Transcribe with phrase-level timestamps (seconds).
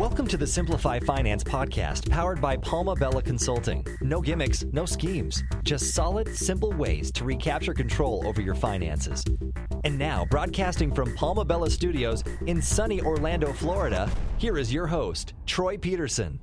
[0.00, 3.84] Welcome to the Simplify Finance podcast powered by Palma Bella Consulting.
[4.00, 9.22] No gimmicks, no schemes, just solid, simple ways to recapture control over your finances.
[9.84, 15.34] And now, broadcasting from Palma Bella Studios in sunny Orlando, Florida, here is your host,
[15.44, 16.40] Troy Peterson.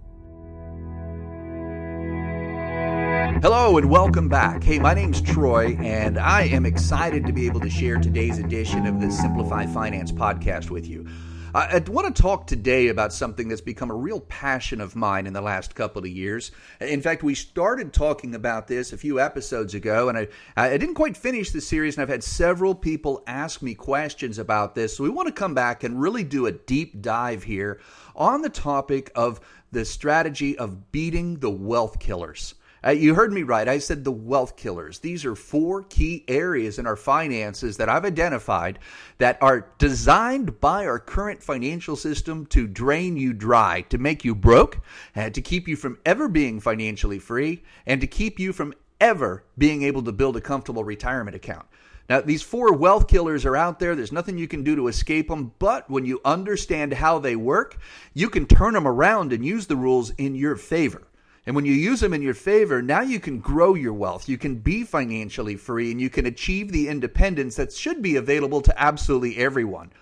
[3.42, 4.64] Hello and welcome back.
[4.64, 8.86] Hey, my name's Troy, and I am excited to be able to share today's edition
[8.86, 11.08] of the Simplify Finance podcast with you.
[11.58, 15.34] I want to talk today about something that's become a real passion of mine in
[15.34, 16.52] the last couple of years.
[16.80, 20.94] In fact, we started talking about this a few episodes ago, and I, I didn't
[20.94, 24.96] quite finish the series, and I've had several people ask me questions about this.
[24.96, 27.82] So we want to come back and really do a deep dive here
[28.16, 29.40] on the topic of
[29.72, 32.54] the strategy of beating the wealth killers.
[32.86, 33.68] Uh, you heard me right.
[33.68, 35.00] I said the wealth killers.
[35.00, 38.80] These are four key areas in our finances that I've identified
[39.18, 44.36] that are designed by our current financial system to drain you dry, to make you
[44.36, 44.80] broke,
[45.16, 49.44] and to keep you from ever being financially free, and to keep you from ever
[49.58, 51.66] being able to build a comfortable retirement account.
[52.10, 53.96] Now, these four wealth killers are out there.
[53.96, 55.52] There's nothing you can do to escape them.
[55.60, 57.78] But when you understand how they work,
[58.14, 61.04] you can turn them around and use the rules in your favor.
[61.48, 64.28] And when you use them in your favor, now you can grow your wealth.
[64.28, 68.60] You can be financially free and you can achieve the independence that should be available
[68.62, 69.94] to absolutely everyone.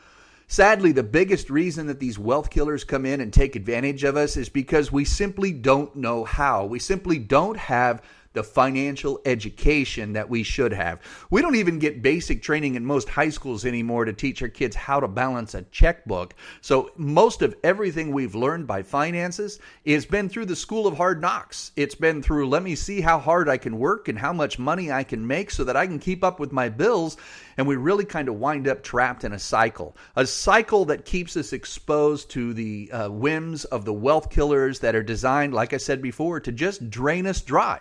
[0.48, 4.38] Sadly, the biggest reason that these wealth killers come in and take advantage of us
[4.38, 6.66] is because we simply don't know how.
[6.66, 8.02] We simply don't have
[8.36, 11.02] the financial education that we should have.
[11.30, 14.76] We don't even get basic training in most high schools anymore to teach our kids
[14.76, 16.36] how to balance a checkbook.
[16.62, 21.22] So most of everything we've learned by finances has been through the school of hard
[21.22, 21.72] knocks.
[21.76, 24.92] It's been through let me see how hard I can work and how much money
[24.92, 27.18] I can make so that I can keep up with my bills
[27.58, 31.38] and we really kind of wind up trapped in a cycle, a cycle that keeps
[31.38, 35.78] us exposed to the uh, whims of the wealth killers that are designed, like I
[35.78, 37.80] said before, to just drain us dry.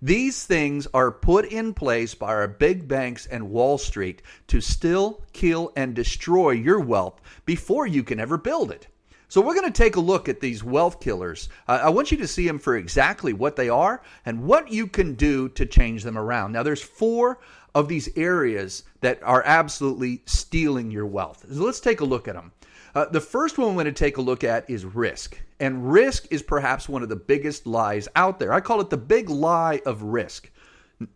[0.00, 5.22] These things are put in place by our big banks and Wall Street to still
[5.32, 8.86] kill and destroy your wealth before you can ever build it.
[9.30, 11.50] So, we're going to take a look at these wealth killers.
[11.66, 14.86] Uh, I want you to see them for exactly what they are and what you
[14.86, 16.52] can do to change them around.
[16.52, 17.40] Now, there's four
[17.74, 21.44] of these areas that are absolutely stealing your wealth.
[21.52, 22.52] So let's take a look at them.
[22.94, 25.40] Uh, the first one we're going to take a look at is risk.
[25.60, 28.52] And risk is perhaps one of the biggest lies out there.
[28.52, 30.50] I call it the big lie of risk.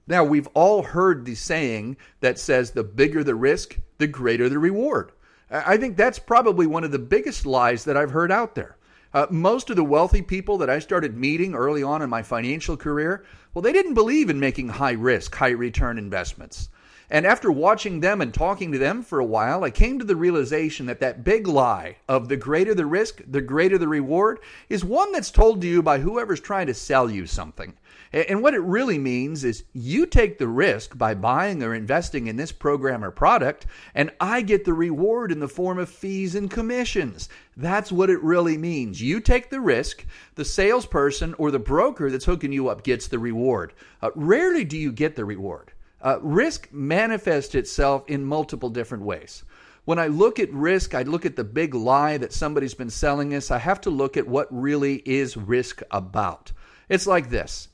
[0.07, 4.59] Now, we've all heard the saying that says the bigger the risk, the greater the
[4.59, 5.13] reward.
[5.51, 8.77] I think that's probably one of the biggest lies that I've heard out there.
[9.13, 12.77] Uh, most of the wealthy people that I started meeting early on in my financial
[12.77, 16.71] career, well, they didn't believe in making high risk, high return investments.
[17.11, 20.17] And after watching them and talking to them for a while, I came to the
[20.17, 24.85] realization that that big lie of the greater the risk, the greater the reward is
[24.85, 27.75] one that's told to you by whoever's trying to sell you something.
[28.13, 32.37] And what it really means is you take the risk by buying or investing in
[32.37, 33.65] this program or product,
[33.95, 37.31] and I get the reward in the form of fees and commissions.
[37.57, 39.01] That's what it really means.
[39.01, 43.19] You take the risk, the salesperson or the broker that's hooking you up gets the
[43.19, 43.73] reward.
[44.03, 45.73] Uh, rarely do you get the reward.
[46.03, 49.45] Uh, risk manifests itself in multiple different ways.
[49.85, 53.35] When I look at risk, I look at the big lie that somebody's been selling
[53.35, 53.51] us.
[53.51, 56.53] I have to look at what really is risk about.
[56.89, 57.69] It's like this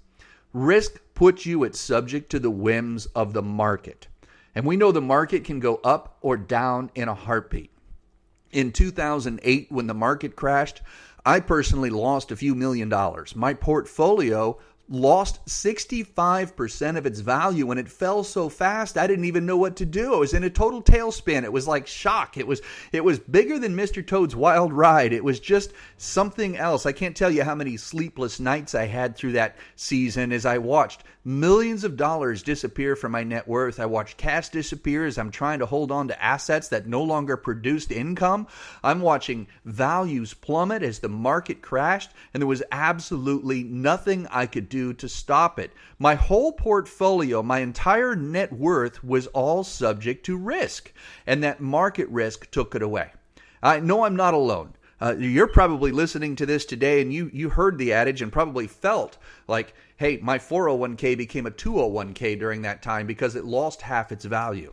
[0.52, 4.08] risk puts you at subject to the whims of the market.
[4.54, 7.70] And we know the market can go up or down in a heartbeat.
[8.50, 10.80] In 2008, when the market crashed,
[11.26, 13.36] I personally lost a few million dollars.
[13.36, 19.44] My portfolio lost 65% of its value and it fell so fast I didn't even
[19.44, 20.14] know what to do.
[20.14, 21.44] I was in a total tailspin.
[21.44, 22.36] It was like shock.
[22.36, 22.62] It was
[22.92, 24.06] it was bigger than Mr.
[24.06, 25.12] Toad's Wild Ride.
[25.12, 26.86] It was just something else.
[26.86, 30.58] I can't tell you how many sleepless nights I had through that season as I
[30.58, 33.78] watched millions of dollars disappear from my net worth.
[33.78, 37.36] I watched cash disappear as I'm trying to hold on to assets that no longer
[37.36, 38.46] produced income.
[38.82, 44.70] I'm watching values plummet as the market crashed, and there was absolutely nothing I could
[44.70, 45.72] do to stop it.
[45.98, 50.92] My whole portfolio, my entire net worth was all subject to risk,
[51.26, 53.12] and that market risk took it away.
[53.62, 54.74] I know I'm not alone.
[55.00, 58.66] Uh, you're probably listening to this today and you you heard the adage and probably
[58.66, 59.16] felt
[59.46, 64.24] like hey, my 401k became a 201k during that time because it lost half its
[64.24, 64.72] value.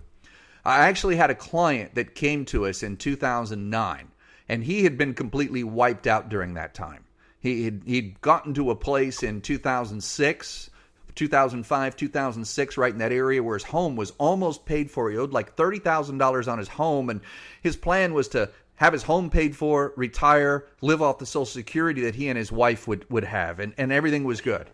[0.63, 4.07] I actually had a client that came to us in 2009,
[4.47, 7.04] and he had been completely wiped out during that time.
[7.45, 10.69] He had, he'd gotten to a place in 2006,
[11.13, 15.11] 2005, 2006, right in that area where his home was almost paid for.
[15.11, 17.21] He owed like $30,000 on his home, and
[17.61, 22.01] his plan was to have his home paid for, retire, live off the Social Security
[22.01, 24.67] that he and his wife would, would have, and, and everything was good.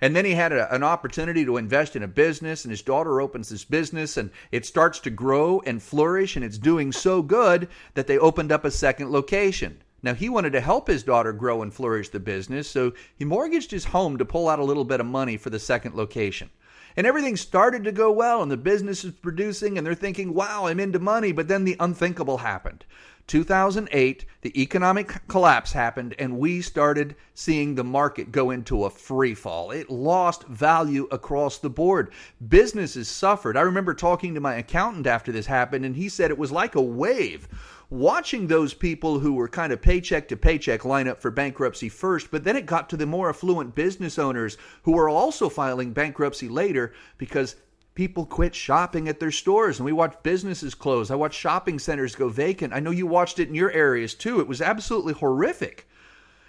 [0.00, 3.20] And then he had a, an opportunity to invest in a business, and his daughter
[3.20, 7.68] opens this business, and it starts to grow and flourish, and it's doing so good
[7.94, 9.80] that they opened up a second location.
[10.06, 13.72] Now, he wanted to help his daughter grow and flourish the business, so he mortgaged
[13.72, 16.48] his home to pull out a little bit of money for the second location.
[16.96, 20.66] And everything started to go well, and the business is producing, and they're thinking, wow,
[20.66, 21.32] I'm into money.
[21.32, 22.84] But then the unthinkable happened.
[23.26, 29.34] 2008, the economic collapse happened, and we started seeing the market go into a free
[29.34, 29.72] fall.
[29.72, 32.12] It lost value across the board.
[32.46, 33.56] Businesses suffered.
[33.56, 36.76] I remember talking to my accountant after this happened, and he said it was like
[36.76, 37.48] a wave.
[37.88, 42.32] Watching those people who were kind of paycheck to paycheck line up for bankruptcy first,
[42.32, 46.48] but then it got to the more affluent business owners who were also filing bankruptcy
[46.48, 47.54] later because
[47.94, 51.12] people quit shopping at their stores and we watched businesses close.
[51.12, 52.74] I watched shopping centers go vacant.
[52.74, 54.40] I know you watched it in your areas too.
[54.40, 55.88] It was absolutely horrific.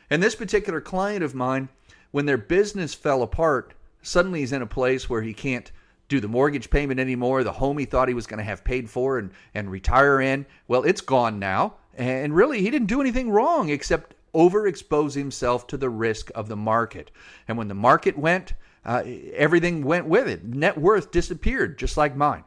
[0.09, 1.69] And this particular client of mine,
[2.09, 5.71] when their business fell apart, suddenly he's in a place where he can't
[6.09, 7.43] do the mortgage payment anymore.
[7.43, 10.45] The home he thought he was going to have paid for and, and retire in,
[10.67, 11.75] well, it's gone now.
[11.95, 16.55] And really, he didn't do anything wrong except overexpose himself to the risk of the
[16.55, 17.11] market.
[17.47, 18.53] And when the market went,
[18.85, 20.45] uh, everything went with it.
[20.45, 22.43] Net worth disappeared, just like mine.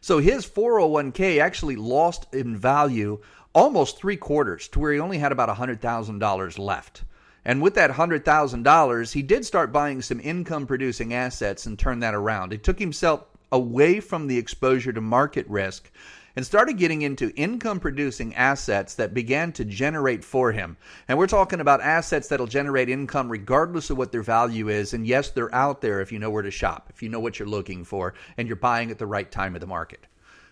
[0.00, 3.20] So his 401k actually lost in value
[3.54, 7.04] almost three quarters to where he only had about $100,000 left.
[7.44, 12.14] And with that $100,000, he did start buying some income producing assets and turn that
[12.14, 12.52] around.
[12.52, 15.90] It took himself away from the exposure to market risk
[16.36, 20.76] and started getting into income producing assets that began to generate for him.
[21.06, 24.94] And we're talking about assets that'll generate income regardless of what their value is.
[24.94, 27.38] And yes, they're out there if you know where to shop, if you know what
[27.38, 30.06] you're looking for, and you're buying at the right time of the market.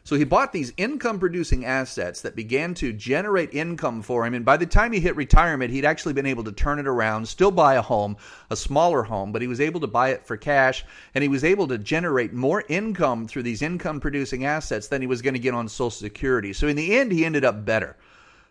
[0.04, 4.34] So he bought these income producing assets that began to generate income for him.
[4.34, 7.28] And by the time he hit retirement, he'd actually been able to turn it around,
[7.28, 8.16] still buy a home,
[8.50, 10.84] a smaller home, but he was able to buy it for cash
[11.14, 15.06] and he was able to generate more income through these income producing assets than he
[15.06, 16.52] was going to get on Social Security.
[16.52, 17.96] So in the end, he ended up better.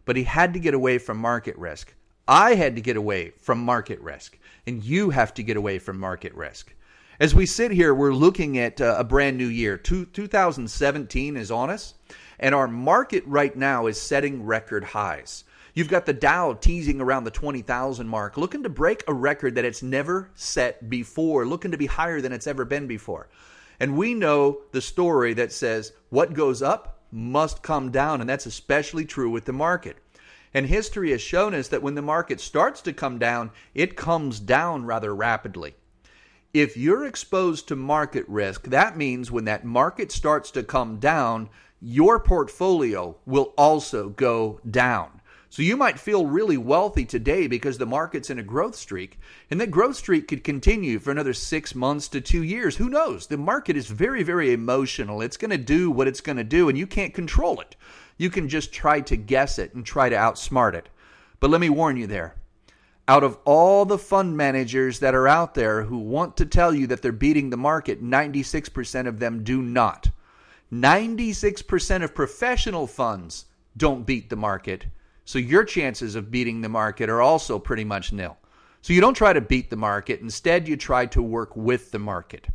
[0.05, 1.93] But he had to get away from market risk.
[2.27, 4.37] I had to get away from market risk.
[4.65, 6.73] And you have to get away from market risk.
[7.21, 9.77] As we sit here, we're looking at uh, a brand new year.
[9.77, 11.93] Two, 2017 is on us,
[12.39, 15.43] and our market right now is setting record highs.
[15.75, 19.65] You've got the Dow teasing around the 20,000 mark, looking to break a record that
[19.65, 23.29] it's never set before, looking to be higher than it's ever been before.
[23.79, 28.47] And we know the story that says what goes up must come down, and that's
[28.47, 29.97] especially true with the market.
[30.55, 34.39] And history has shown us that when the market starts to come down, it comes
[34.39, 35.75] down rather rapidly
[36.53, 41.49] if you're exposed to market risk, that means when that market starts to come down,
[41.79, 45.21] your portfolio will also go down.
[45.49, 49.19] So you might feel really wealthy today because the market's in a growth streak,
[49.49, 52.77] and that growth streak could continue for another six months to two years.
[52.77, 53.27] Who knows?
[53.27, 55.21] The market is very, very emotional.
[55.21, 57.75] It's going to do what it's going to do, and you can't control it.
[58.17, 60.87] You can just try to guess it and try to outsmart it.
[61.41, 62.35] But let me warn you there
[63.11, 66.87] out of all the fund managers that are out there who want to tell you
[66.87, 70.09] that they're beating the market, 96% of them do not.
[70.71, 74.85] 96% of professional funds don't beat the market.
[75.25, 78.37] So your chances of beating the market are also pretty much nil.
[78.81, 80.21] So you don't try to beat the market.
[80.21, 82.47] Instead, you try to work with the market.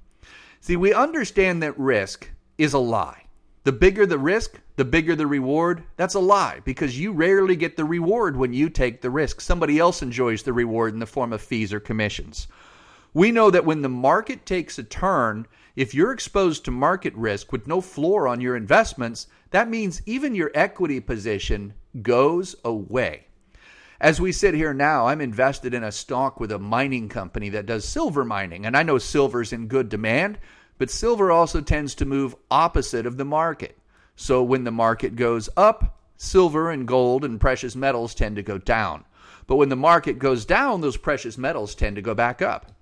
[0.61, 3.26] See, we understand that risk is a lie.
[3.67, 5.83] The bigger the risk, the bigger the reward.
[5.97, 9.41] That's a lie because you rarely get the reward when you take the risk.
[9.41, 12.47] Somebody else enjoys the reward in the form of fees or commissions.
[13.13, 17.51] We know that when the market takes a turn, if you're exposed to market risk
[17.51, 23.27] with no floor on your investments, that means even your equity position goes away.
[24.01, 27.67] As we sit here now, I'm invested in a stock with a mining company that
[27.67, 30.39] does silver mining, and I know silver's in good demand.
[30.79, 33.79] But silver also tends to move opposite of the market.
[34.15, 38.59] So when the market goes up, silver and gold and precious metals tend to go
[38.59, 39.05] down.
[39.47, 42.73] But when the market goes down, those precious metals tend to go back up.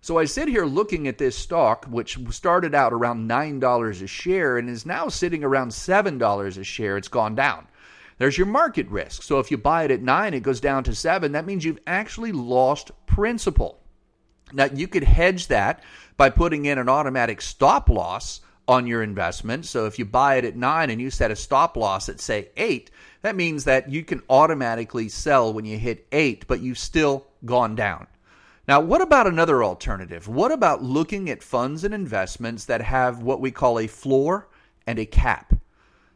[0.00, 4.56] So I sit here looking at this stock, which started out around $9 a share
[4.58, 6.96] and is now sitting around $7 a share.
[6.96, 7.66] It's gone down.
[8.18, 9.22] There's your market risk.
[9.22, 11.32] So if you buy it at 9, it goes down to 7.
[11.32, 13.77] That means you've actually lost principal.
[14.52, 15.82] Now, you could hedge that
[16.16, 19.64] by putting in an automatic stop loss on your investment.
[19.64, 22.50] So if you buy it at nine and you set a stop loss at, say,
[22.56, 22.90] eight,
[23.22, 27.74] that means that you can automatically sell when you hit eight, but you've still gone
[27.74, 28.06] down.
[28.66, 30.28] Now, what about another alternative?
[30.28, 34.48] What about looking at funds and investments that have what we call a floor
[34.86, 35.54] and a cap?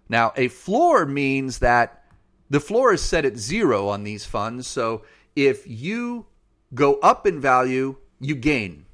[0.08, 2.04] Now, a floor means that
[2.52, 4.66] The floor is set at zero on these funds.
[4.66, 6.26] So if you
[6.74, 8.86] go up in value, you gain.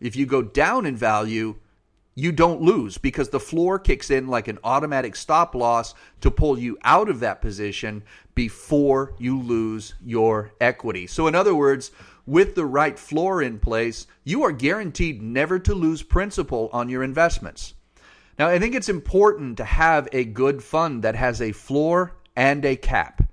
[0.00, 1.56] If you go down in value,
[2.14, 6.58] you don't lose because the floor kicks in like an automatic stop loss to pull
[6.58, 8.02] you out of that position
[8.34, 11.06] before you lose your equity.
[11.06, 11.90] So, in other words,
[12.26, 17.02] with the right floor in place, you are guaranteed never to lose principal on your
[17.02, 17.74] investments.
[18.38, 22.64] Now, I think it's important to have a good fund that has a floor and
[22.64, 23.29] a cap.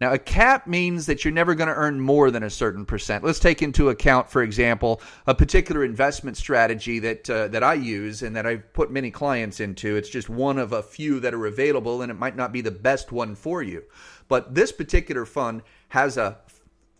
[0.00, 3.22] Now, a cap means that you're never going to earn more than a certain percent.
[3.22, 8.22] Let's take into account, for example, a particular investment strategy that uh, that I use
[8.22, 9.96] and that I've put many clients into.
[9.96, 12.70] It's just one of a few that are available, and it might not be the
[12.70, 13.82] best one for you.
[14.26, 16.38] But this particular fund has a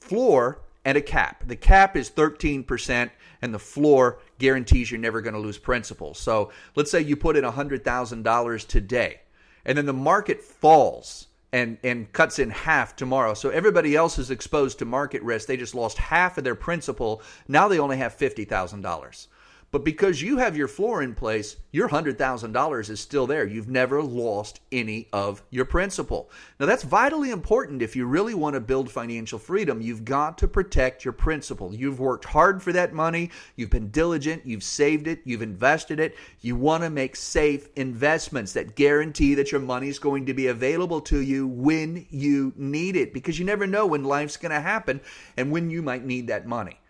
[0.00, 1.44] floor and a cap.
[1.46, 6.12] The cap is 13%, and the floor guarantees you're never going to lose principal.
[6.12, 9.20] So let's say you put in $100,000 today,
[9.64, 13.34] and then the market falls and and cuts in half tomorrow.
[13.34, 15.46] So everybody else is exposed to market risk.
[15.46, 17.22] They just lost half of their principal.
[17.48, 19.28] Now they only have fifty thousand dollars.
[19.72, 23.46] But because you have your floor in place, your $100,000 is still there.
[23.46, 26.28] You've never lost any of your principal.
[26.58, 29.80] Now, that's vitally important if you really want to build financial freedom.
[29.80, 31.72] You've got to protect your principal.
[31.72, 36.16] You've worked hard for that money, you've been diligent, you've saved it, you've invested it.
[36.40, 40.48] You want to make safe investments that guarantee that your money is going to be
[40.48, 44.60] available to you when you need it because you never know when life's going to
[44.60, 45.00] happen
[45.36, 46.80] and when you might need that money.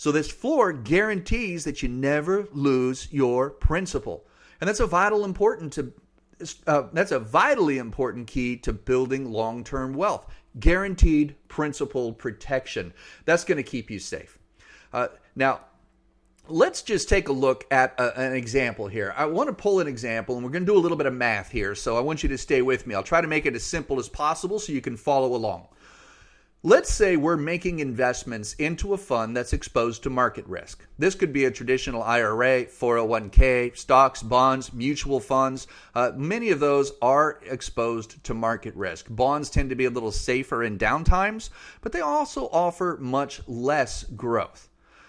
[0.00, 4.24] So this floor guarantees that you never lose your principal.
[4.58, 5.92] And that's a vital important to
[6.66, 10.26] uh, that's a vitally important key to building long-term wealth.
[10.58, 12.94] Guaranteed principal protection.
[13.26, 14.38] That's going to keep you safe.
[14.90, 15.60] Uh, now,
[16.48, 19.12] let's just take a look at a, an example here.
[19.18, 21.12] I want to pull an example, and we're going to do a little bit of
[21.12, 21.74] math here.
[21.74, 22.94] So I want you to stay with me.
[22.94, 25.68] I'll try to make it as simple as possible so you can follow along.
[26.62, 30.86] Let's say we're making investments into a fund that's exposed to market risk.
[30.98, 35.66] This could be a traditional IRA, 401k, stocks, bonds, mutual funds.
[35.94, 39.06] Uh, many of those are exposed to market risk.
[39.08, 41.48] Bonds tend to be a little safer in downtimes,
[41.80, 44.68] but they also offer much less growth.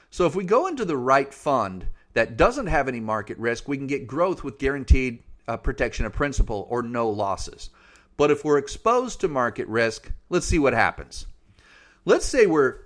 [0.10, 3.76] So if we go into the right fund that doesn't have any market risk, we
[3.76, 7.72] can get growth with guaranteed uh, protection of principal or no losses.
[8.16, 11.26] But if we're exposed to market risk, let's see what happens.
[12.04, 12.78] Let's say we're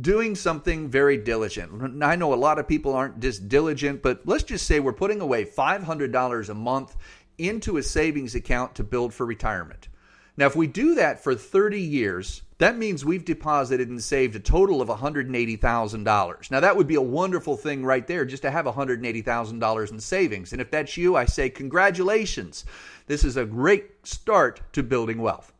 [0.00, 2.02] doing something very diligent.
[2.02, 5.20] I know a lot of people aren't just diligent, but let's just say we're putting
[5.20, 6.96] away $500 a month
[7.38, 9.88] into a savings account to build for retirement.
[10.36, 14.40] Now, if we do that for 30 years, that means we've deposited and saved a
[14.40, 16.50] total of $180,000.
[16.50, 20.52] Now, that would be a wonderful thing right there just to have $180,000 in savings.
[20.52, 22.64] And if that's you, I say congratulations.
[23.06, 25.52] This is a great start to building wealth.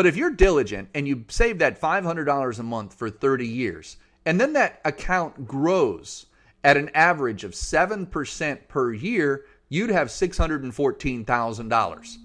[0.00, 4.40] But if you're diligent and you save that $500 a month for 30 years, and
[4.40, 6.24] then that account grows
[6.64, 12.16] at an average of 7% per year, you'd have $614,000.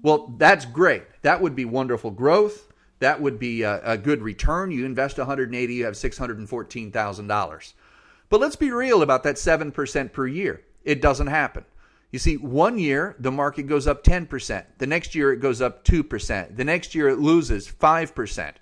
[0.00, 1.02] Well, that's great.
[1.20, 2.72] That would be wonderful growth.
[3.00, 4.70] That would be a, a good return.
[4.70, 7.72] You invest 180, you have $614,000.
[8.30, 10.62] But let's be real about that 7% per year.
[10.84, 11.66] It doesn't happen.
[12.10, 14.64] You see, one year the market goes up 10%.
[14.78, 16.56] The next year it goes up 2%.
[16.56, 18.52] The next year it loses 5%.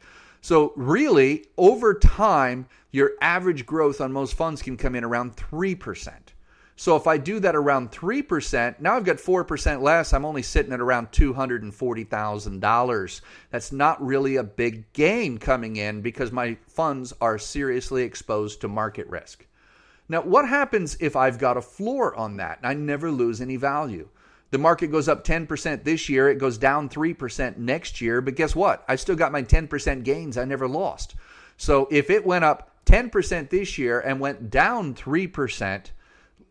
[0.41, 6.13] So, really, over time, your average growth on most funds can come in around 3%.
[6.77, 10.13] So, if I do that around 3%, now I've got 4% less.
[10.13, 13.21] I'm only sitting at around $240,000.
[13.51, 18.69] That's not really a big gain coming in because my funds are seriously exposed to
[18.69, 19.45] market risk.
[20.09, 24.09] Now, what happens if I've got a floor on that I never lose any value?
[24.51, 28.57] The market goes up 10% this year, it goes down 3% next year, but guess
[28.57, 28.83] what?
[28.89, 31.15] I still got my 10% gains I never lost.
[31.59, 35.91] So if it went up 10% this year and went down 3%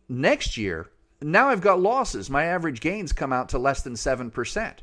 [0.08, 2.30] next year, now I've got losses.
[2.30, 4.74] My average gains come out to less than 7%.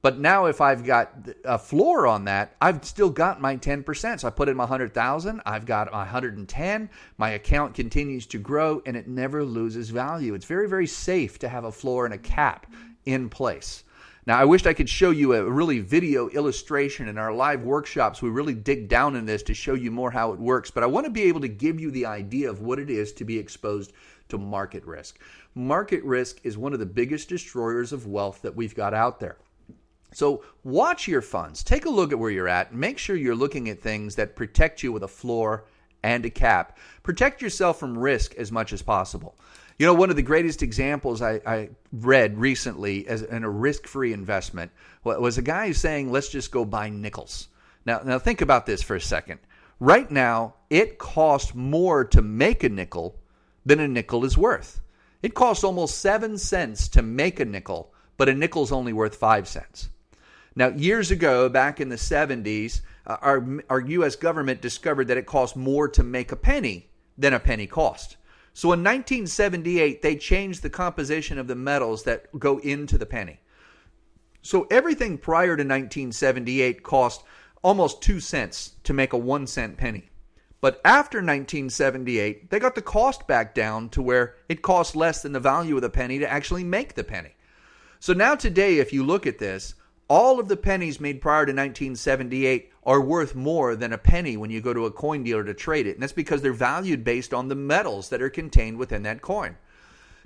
[0.00, 1.12] But now if I've got
[1.44, 4.20] a floor on that, I've still got my 10%.
[4.20, 8.96] So I put in my 100,000, I've got 110, my account continues to grow and
[8.96, 10.34] it never loses value.
[10.34, 12.66] It's very very safe to have a floor and a cap
[13.06, 13.84] in place.
[14.28, 18.20] Now, I wished I could show you a really video illustration in our live workshops.
[18.20, 20.86] We really dig down in this to show you more how it works, but I
[20.86, 23.38] want to be able to give you the idea of what it is to be
[23.38, 23.94] exposed
[24.28, 25.18] to market risk.
[25.54, 29.38] Market risk is one of the biggest destroyers of wealth that we've got out there.
[30.12, 31.62] So watch your funds.
[31.62, 32.74] Take a look at where you're at.
[32.74, 35.64] Make sure you're looking at things that protect you with a floor
[36.02, 36.78] and a cap.
[37.02, 39.36] Protect yourself from risk as much as possible.
[39.78, 44.12] You know, one of the greatest examples I, I read recently as in a risk-free
[44.12, 44.72] investment
[45.04, 47.48] was a guy saying, "Let's just go buy nickels."
[47.86, 49.38] Now, now think about this for a second.
[49.78, 53.20] Right now, it costs more to make a nickel
[53.64, 54.80] than a nickel is worth.
[55.22, 59.46] It costs almost seven cents to make a nickel, but a nickel's only worth five
[59.46, 59.90] cents.
[60.58, 64.16] Now, years ago, back in the 70s, uh, our, our U.S.
[64.16, 68.16] government discovered that it cost more to make a penny than a penny cost.
[68.54, 73.38] So in 1978, they changed the composition of the metals that go into the penny.
[74.42, 77.22] So everything prior to 1978 cost
[77.62, 80.10] almost two cents to make a one cent penny.
[80.60, 85.30] But after 1978, they got the cost back down to where it costs less than
[85.30, 87.36] the value of the penny to actually make the penny.
[88.00, 89.76] So now today, if you look at this,
[90.08, 94.50] all of the pennies made prior to 1978 are worth more than a penny when
[94.50, 95.94] you go to a coin dealer to trade it.
[95.94, 99.56] And that's because they're valued based on the metals that are contained within that coin.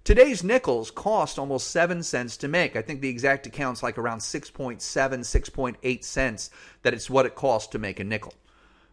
[0.04, 2.74] Today's nickels cost almost 7 cents to make.
[2.74, 6.50] I think the exact account's like around 6.7, 6.8 cents
[6.82, 8.34] that it's what it costs to make a nickel.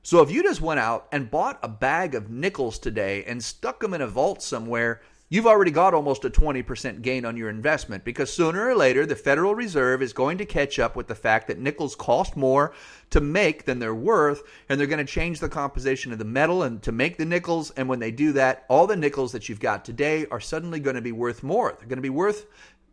[0.02, 3.80] So if you just went out and bought a bag of nickels today and stuck
[3.80, 8.04] them in a vault somewhere, you've already got almost a 20% gain on your investment
[8.04, 11.48] because sooner or later the Federal Reserve is going to catch up with the fact
[11.48, 12.74] that nickels cost more
[13.12, 16.64] to make than they're worth and they're going to change the composition of the metal
[16.64, 19.60] and to make the nickels and when they do that all the nickels that you've
[19.60, 21.76] got today are suddenly going to be worth more.
[21.78, 22.48] They're going to be worth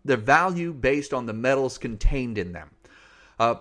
[0.04, 2.70] their value based on the metals contained in them.
[3.38, 3.56] Uh,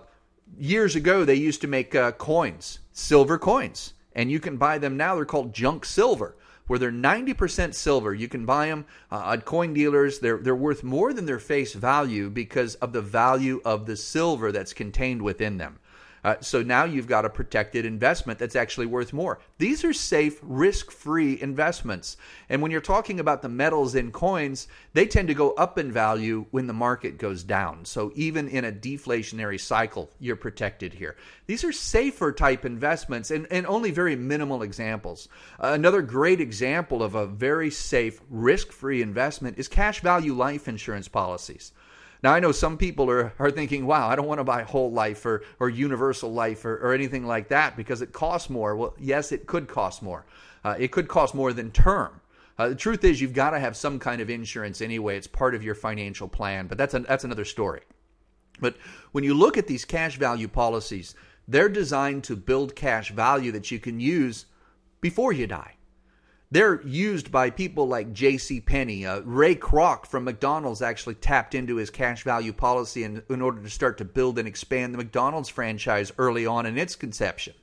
[0.58, 4.96] years ago they used to make uh, coins silver coins and you can buy them
[4.96, 5.14] now.
[5.14, 8.14] They're called junk silver where they're 90% silver.
[8.14, 10.18] You can buy them uh, at coin dealers.
[10.18, 14.52] They're, they're worth more than their face value because of the value of the silver
[14.52, 15.78] that's contained within them.
[16.26, 19.38] Uh, so now you've got a protected investment that's actually worth more.
[19.58, 22.16] These are safe, risk free investments.
[22.48, 25.92] And when you're talking about the metals in coins, they tend to go up in
[25.92, 27.84] value when the market goes down.
[27.84, 31.14] So even in a deflationary cycle, you're protected here.
[31.46, 35.28] These are safer type investments and, and only very minimal examples.
[35.60, 40.66] Uh, another great example of a very safe, risk free investment is cash value life
[40.66, 41.70] insurance policies.
[42.22, 44.90] Now, I know some people are, are thinking, wow, I don't want to buy whole
[44.90, 48.74] life or, or universal life or, or anything like that because it costs more.
[48.76, 50.24] Well, yes, it could cost more.
[50.64, 52.20] Uh, it could cost more than term.
[52.58, 55.16] Uh, the truth is, you've got to have some kind of insurance anyway.
[55.16, 57.82] It's part of your financial plan, but that's, a, that's another story.
[58.60, 58.76] But
[59.12, 61.14] when you look at these cash value policies,
[61.46, 64.46] they're designed to build cash value that you can use
[65.00, 65.74] before you die.
[66.48, 68.60] They're used by people like J.C.
[68.60, 69.04] Penney.
[69.04, 73.60] Uh, Ray Kroc from McDonald's actually tapped into his cash value policy in, in order
[73.60, 77.54] to start to build and expand the McDonald's franchise early on in its conception.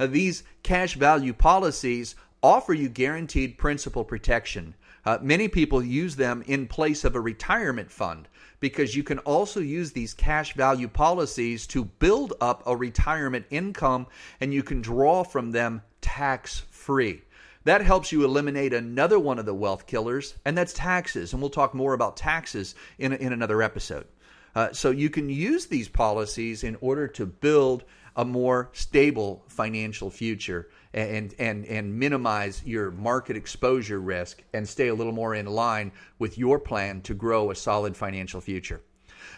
[0.00, 4.74] Now, these cash value policies offer you guaranteed principal protection.
[5.04, 8.26] Uh, many people use them in place of a retirement fund
[8.58, 14.06] because you can also use these cash value policies to build up a retirement income
[14.40, 17.20] and you can draw from them tax free.
[17.64, 21.32] That helps you eliminate another one of the wealth killers, and that's taxes.
[21.32, 24.06] And we'll talk more about taxes in, in another episode.
[24.54, 27.84] Uh, so you can use these policies in order to build
[28.16, 34.86] a more stable financial future and and and minimize your market exposure risk and stay
[34.86, 38.80] a little more in line with your plan to grow a solid financial future.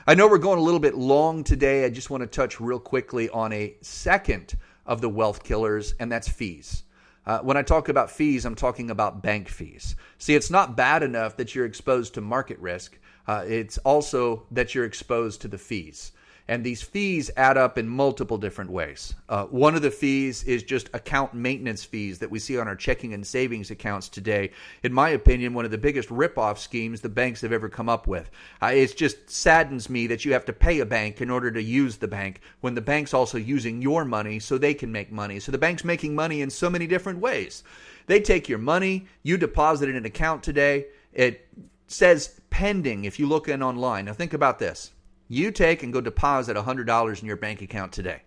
[0.07, 1.85] I know we're going a little bit long today.
[1.87, 6.13] I just want to touch real quickly on a second of the wealth killers and
[6.13, 6.83] that's fees.
[7.27, 9.97] Uh, when I talk about fees, I'm talking about bank fees.
[10.19, 14.75] See, it's not bad enough that you're exposed to market risk, uh, it's also that
[14.75, 16.13] you're exposed to the fees.
[16.49, 19.15] And these fees add up in multiple different ways.
[19.29, 22.77] Uh, one of the fees is just account maintenance fees that we see on our
[22.77, 24.53] checking and savings accounts today.
[24.85, 28.07] In my opinion, one of the biggest rip-off schemes the banks have ever come up
[28.07, 28.31] with.
[28.63, 31.63] Uh, it just saddens me that you have to pay a bank in order to
[31.63, 35.41] use the bank when the bank's also using your money so they can make money.
[35.41, 37.65] So the bank's making money in so many different ways.
[38.07, 40.87] They take your money, you deposit it in an account today.
[41.13, 41.49] It
[41.89, 44.05] says pending if you look in online.
[44.05, 44.93] Now think about this
[45.29, 48.23] you take and go deposit $100 in your bank account today.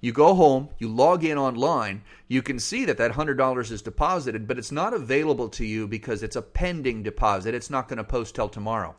[0.00, 4.46] You go home, you log in online, you can see that that $100 is deposited,
[4.46, 7.54] but it's not available to you because it's a pending deposit.
[7.54, 8.94] It's not going to post till tomorrow.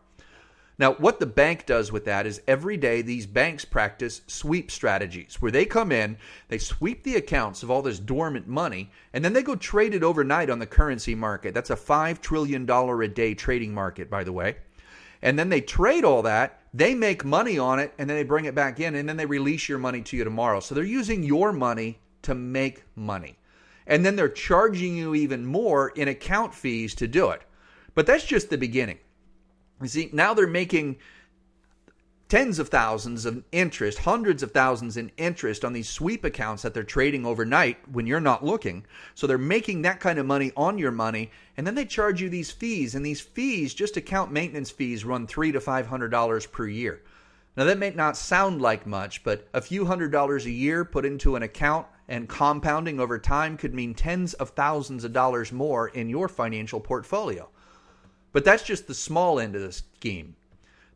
[0.80, 5.38] Now, what the bank does with that is every day these banks practice sweep strategies
[5.40, 6.18] where they come in,
[6.50, 10.04] they sweep the accounts of all this dormant money, and then they go trade it
[10.04, 11.56] overnight on the currency market.
[11.56, 14.58] That's a $5 trillion a day trading market, by the way.
[15.24, 18.46] And then they trade all that they make money on it and then they bring
[18.46, 20.60] it back in and then they release your money to you tomorrow.
[20.60, 23.40] So they're using your money to make money.
[23.88, 27.42] And then they're charging you even more in account fees to do it.
[27.96, 29.00] But that's just the beginning.
[29.82, 30.98] You see, now they're making
[32.30, 36.74] tens of thousands of interest, hundreds of thousands in interest on these sweep accounts that
[36.74, 38.86] they're trading overnight when you're not looking.
[39.16, 42.30] So they're making that kind of money on your money, and then they charge you
[42.30, 46.46] these fees, and these fees, just account maintenance fees, run three to five hundred dollars
[46.46, 47.02] per year.
[47.56, 51.06] Now that may not sound like much, but a few hundred dollars a year put
[51.06, 55.88] into an account and compounding over time could mean tens of thousands of dollars more
[55.88, 57.50] in your financial portfolio.
[58.32, 60.36] But that's just the small end of the scheme.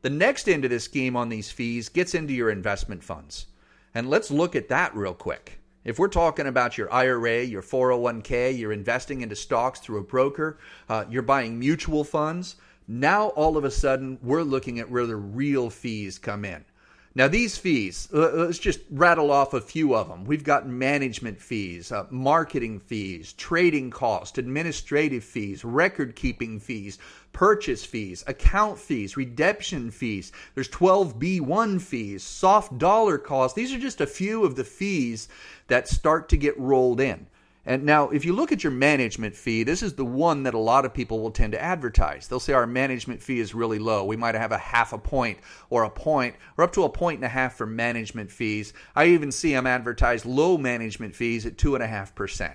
[0.02, 3.46] The next end of the scheme on these fees gets into your investment funds.
[3.94, 5.60] And let's look at that real quick.
[5.84, 10.58] If we're talking about your IRA, your 401k, you're investing into stocks through a broker,
[10.90, 12.56] uh, you're buying mutual funds,
[12.88, 16.66] now all of a sudden we're looking at where the real fees come in.
[17.14, 20.24] Now, these fees, let's just rattle off a few of them.
[20.24, 27.00] We've got management fees, uh, marketing fees, trading costs, administrative fees, record keeping fees,
[27.34, 30.32] purchase fees, account fees, redemption fees.
[30.56, 33.58] There's 12B1 fees, soft dollar costs.
[33.58, 35.28] These are just a few of the fees
[35.68, 37.28] that start to get rolled in.
[37.64, 40.60] And now, if you look at your management fee, this is the one that a
[40.60, 42.28] lot of people will tend to advertise.
[42.28, 44.04] They'll say our management fee is really low.
[44.04, 45.38] We might have a half a point
[45.70, 48.74] or a point or up to a point and a half for management fees.
[48.96, 52.52] I even see them advertise low management fees at 2.5%.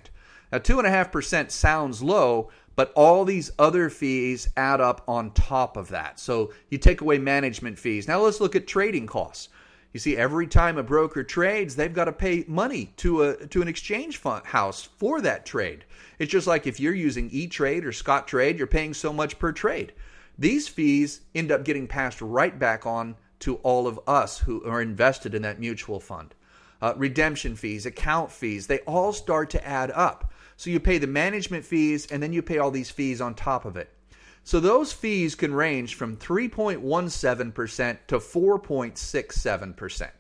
[0.51, 6.19] Now, 2.5% sounds low, but all these other fees add up on top of that.
[6.19, 8.09] So you take away management fees.
[8.09, 9.51] Now, let's look at trading costs.
[9.93, 13.63] You see, every time a broker trades, they've got to pay money to a to
[13.63, 15.85] an exchange house for that trade.
[16.19, 19.53] It's just like if you're using E Trade or Scottrade, you're paying so much per
[19.53, 19.93] trade.
[20.39, 24.83] These fees end up getting passed right back on to all of us who are
[24.83, 26.35] invested in that mutual fund.
[26.83, 30.31] Uh, redemption fees, account fees, they all start to add up.
[30.57, 33.65] So you pay the management fees and then you pay all these fees on top
[33.65, 33.91] of it.
[34.47, 40.11] So those fees can range from 3.17% to 4.67%.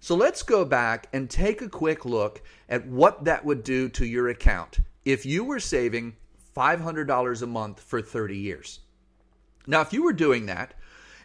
[0.00, 4.06] So let's go back and take a quick look at what that would do to
[4.06, 6.16] your account if you were saving
[6.56, 8.80] $500 a month for 30 years.
[9.66, 10.72] Now, if you were doing that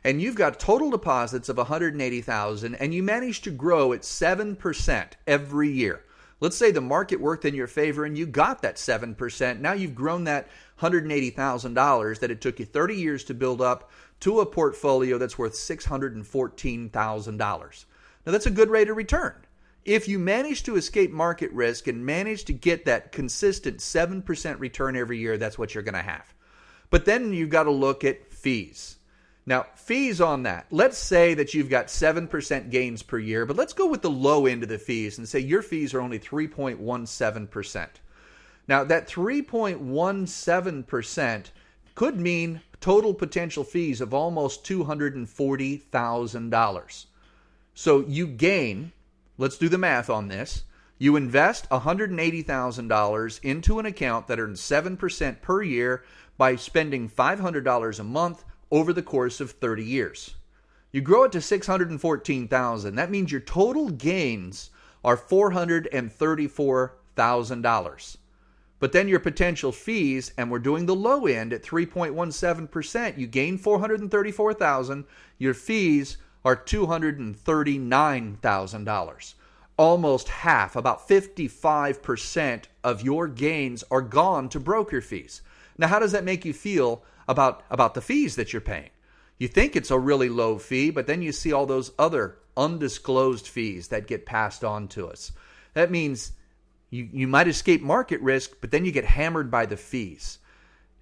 [0.03, 5.69] and you've got total deposits of 180,000 and you manage to grow at 7% every
[5.69, 6.03] year.
[6.39, 9.59] Let's say the market worked in your favor and you got that 7%.
[9.59, 10.47] Now you've grown that
[10.79, 15.53] $180,000 that it took you 30 years to build up to a portfolio that's worth
[15.53, 17.85] $614,000.
[18.25, 19.33] Now, that's a good rate of return.
[19.85, 24.97] If you manage to escape market risk and manage to get that consistent 7% return
[24.97, 26.33] every year, that's what you're going to have.
[26.89, 28.96] But then you've got to look at fees.
[29.47, 30.65] Now, fees on that.
[30.71, 34.45] Let's say that you've got 7% gains per year, but let's go with the low
[34.45, 37.87] end of the fees and say your fees are only 3.17%.
[38.67, 41.45] Now, that 3.17%
[41.95, 47.05] could mean total potential fees of almost $240,000.
[47.73, 48.91] So you gain,
[49.37, 50.65] let's do the math on this.
[50.97, 56.03] You invest $180,000 into an account that earns 7% per year
[56.37, 60.35] by spending $500 a month over the course of 30 years.
[60.91, 62.95] You grow it to 614,000.
[62.95, 64.69] That means your total gains
[65.03, 68.17] are $434,000.
[68.79, 73.57] But then your potential fees, and we're doing the low end at 3.17%, you gain
[73.57, 75.05] 434,000,
[75.39, 79.33] your fees are $239,000.
[79.77, 85.41] Almost half, about 55% of your gains are gone to broker fees.
[85.77, 88.89] Now, how does that make you feel about, about the fees that you're paying?
[89.37, 93.47] You think it's a really low fee, but then you see all those other undisclosed
[93.47, 95.31] fees that get passed on to us.
[95.73, 96.31] That means
[96.89, 100.39] you, you might escape market risk, but then you get hammered by the fees.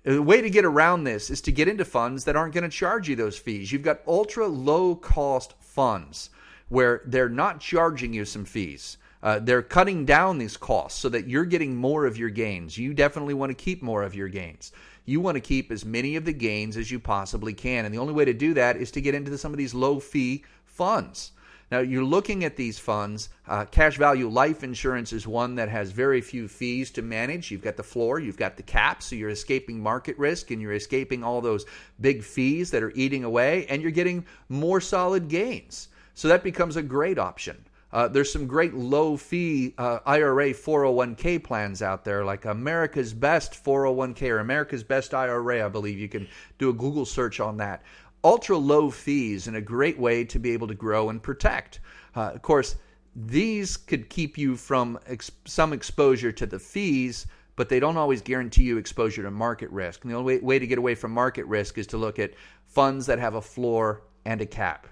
[0.03, 2.69] The way to get around this is to get into funds that aren't going to
[2.69, 3.71] charge you those fees.
[3.71, 6.29] You've got ultra low cost funds
[6.69, 8.97] where they're not charging you some fees.
[9.23, 12.77] Uh, they're cutting down these costs so that you're getting more of your gains.
[12.77, 14.71] You definitely want to keep more of your gains.
[15.05, 17.85] You want to keep as many of the gains as you possibly can.
[17.85, 19.99] And the only way to do that is to get into some of these low
[19.99, 21.31] fee funds.
[21.71, 23.29] Now, you're looking at these funds.
[23.47, 27.49] Uh, cash value life insurance is one that has very few fees to manage.
[27.49, 30.73] You've got the floor, you've got the cap, so you're escaping market risk and you're
[30.73, 31.65] escaping all those
[31.99, 35.87] big fees that are eating away, and you're getting more solid gains.
[36.13, 37.65] So that becomes a great option.
[37.95, 43.53] Uh, there's some great low fee uh, IRA 401k plans out there, like America's Best
[43.63, 45.97] 401k or America's Best IRA, I believe.
[45.97, 46.27] You can
[46.57, 47.83] do a Google search on that
[48.21, 51.79] ultra low fees and a great way to be able to grow and protect.
[52.17, 52.75] Uh, of course,
[53.15, 58.21] these could keep you from ex- some exposure to the fees, but they don't always
[58.21, 60.03] guarantee you exposure to market risk.
[60.03, 62.33] And the only way, way to get away from market risk is to look at
[62.65, 64.87] funds that have a floor and a cap.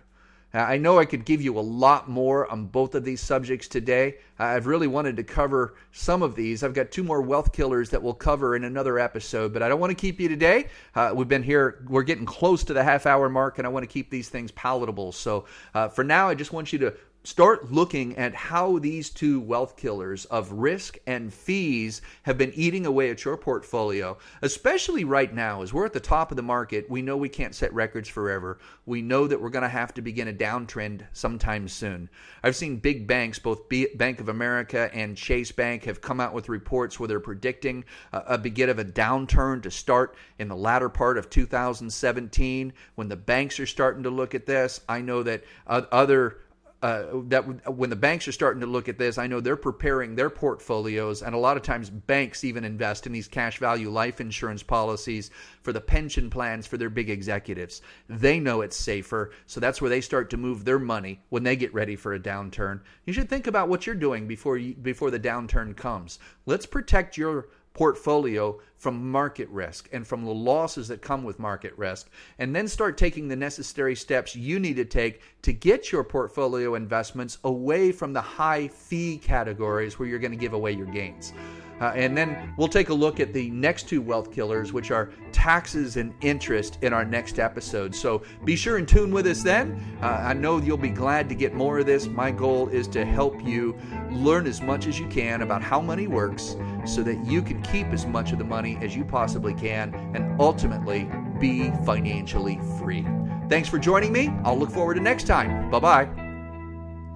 [0.54, 4.18] I know I could give you a lot more on both of these subjects today.
[4.38, 6.64] I've really wanted to cover some of these.
[6.64, 9.80] I've got two more wealth killers that we'll cover in another episode, but I don't
[9.80, 10.68] want to keep you today.
[10.94, 13.82] Uh, we've been here, we're getting close to the half hour mark, and I want
[13.82, 15.12] to keep these things palatable.
[15.12, 16.94] So uh, for now, I just want you to
[17.26, 22.86] start looking at how these two wealth killers of risk and fees have been eating
[22.86, 26.90] away at your portfolio, especially right now as we're at the top of the market.
[26.90, 28.60] We know we can't set records forever.
[28.86, 32.10] We know that we're going to have to begin a downtrend sometime soon.
[32.44, 36.50] I've seen big banks, both Bank of America and Chase Bank, have come out with
[36.50, 41.18] reports where they're predicting a, begin of a downturn to start in the latter part
[41.18, 42.74] of 2017.
[42.96, 46.40] When the banks are starting to look at this, I know that other
[46.84, 50.16] uh, that when the banks are starting to look at this, I know they're preparing
[50.16, 54.20] their portfolios, and a lot of times banks even invest in these cash value life
[54.20, 57.82] insurance policies for the pension plans for their big executives.
[58.10, 61.56] They know it's safer, so that's where they start to move their money when they
[61.56, 62.82] get ready for a downturn.
[63.06, 66.20] You should think about what you're doing before you, before the downturn comes.
[66.46, 71.74] Let's protect your portfolio from market risk and from the losses that come with market
[71.78, 76.04] risk, and then start taking the necessary steps you need to take to get your
[76.04, 80.88] portfolio investments away from the high fee categories where you're going to give away your
[80.88, 81.34] gains.
[81.82, 85.12] Uh, and then we'll take a look at the next two wealth killers, which are
[85.32, 87.94] taxes and interest, in our next episode.
[87.94, 89.84] So be sure and tune with us then.
[90.02, 92.08] Uh, I know you'll be glad to get more of this.
[92.08, 93.78] My goal is to help you
[94.12, 96.56] learn as much as you can about how money works
[96.86, 100.40] so that you can keep as much of the money as you possibly can and
[100.40, 103.06] ultimately be financially free.
[103.50, 104.30] Thanks for joining me.
[104.44, 105.70] I'll look forward to next time.
[105.70, 106.10] Bye bye.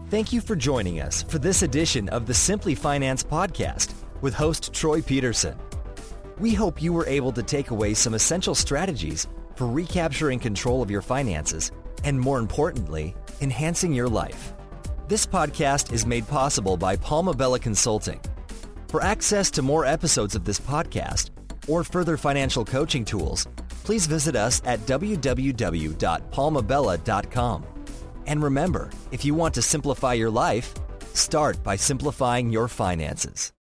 [0.09, 4.73] Thank you for joining us for this edition of the Simplify Finance Podcast with host
[4.73, 5.57] Troy Peterson.
[6.39, 10.91] We hope you were able to take away some essential strategies for recapturing control of
[10.91, 11.71] your finances
[12.03, 14.53] and, more importantly, enhancing your life.
[15.07, 18.21] This podcast is made possible by Palma Bella Consulting.
[18.89, 21.31] For access to more episodes of this podcast
[21.67, 23.45] or further financial coaching tools,
[23.83, 27.65] please visit us at www.palmabella.com.
[28.25, 30.73] And remember, if you want to simplify your life,
[31.13, 33.51] start by simplifying your finances.